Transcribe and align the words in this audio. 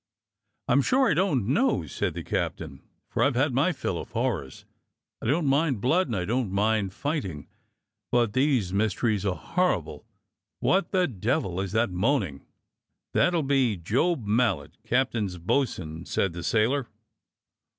"I'm 0.67 0.81
sure 0.81 1.11
I 1.11 1.13
don't 1.13 1.45
know," 1.45 1.85
said 1.85 2.15
the 2.15 2.23
captain, 2.23 2.81
"for 3.07 3.21
I've 3.23 3.35
had 3.35 3.53
my 3.53 3.71
fill 3.71 3.99
of 3.99 4.13
horrors. 4.13 4.65
I 5.21 5.27
don't 5.27 5.45
mind 5.45 5.79
blood 5.79 6.07
and 6.07 6.15
I 6.15 6.25
don't 6.25 6.49
mind 6.51 6.91
fighting, 6.91 7.47
but 8.11 8.33
these 8.33 8.73
mysteries 8.73 9.27
are 9.27 9.35
horrible. 9.35 10.07
What 10.59 10.89
the 10.91 11.05
devil 11.05 11.59
is 11.61 11.71
that 11.73 11.91
moaning.^" 11.91 12.41
"That'll 13.13 13.43
be 13.43 13.77
Job 13.77 14.25
Mallet, 14.25 14.75
captain's 14.83 15.37
bo'sun," 15.37 16.07
said 16.07 16.33
the 16.33 16.41
sailor. 16.41 16.87